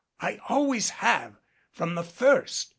[0.19, 1.35] I always have
[1.69, 2.69] from the first.